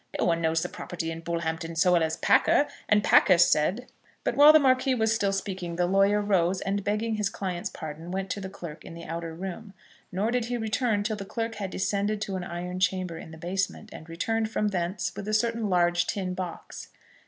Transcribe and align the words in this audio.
No 0.19 0.25
one 0.25 0.41
knows 0.41 0.63
the 0.63 0.67
property 0.67 1.11
in 1.11 1.19
Bullhampton 1.19 1.75
so 1.75 1.91
well 1.93 2.01
as 2.01 2.17
Packer, 2.17 2.67
and 2.89 3.03
Packer 3.03 3.37
said" 3.37 3.85
But 4.23 4.35
while 4.35 4.51
the 4.51 4.57
Marquis 4.57 4.95
was 4.95 5.13
still 5.13 5.31
speaking 5.31 5.75
the 5.75 5.85
lawyer 5.85 6.19
rose, 6.21 6.59
and 6.59 6.83
begging 6.83 7.17
his 7.17 7.29
client's 7.29 7.69
pardon, 7.69 8.09
went 8.09 8.31
to 8.31 8.41
the 8.41 8.49
clerk 8.49 8.83
in 8.83 8.95
the 8.95 9.03
outer 9.05 9.35
room. 9.35 9.73
Nor 10.11 10.31
did 10.31 10.45
he 10.45 10.57
return 10.57 11.03
till 11.03 11.17
the 11.17 11.23
clerk 11.23 11.53
had 11.53 11.69
descended 11.69 12.19
to 12.21 12.35
an 12.35 12.43
iron 12.43 12.79
chamber 12.79 13.19
in 13.19 13.29
the 13.29 13.37
basement, 13.37 13.91
and 13.93 14.09
returned 14.09 14.49
from 14.49 14.69
thence 14.69 15.13
with 15.15 15.27
a 15.27 15.35
certain 15.35 15.69
large 15.69 16.07
tin 16.07 16.33
box. 16.33 16.87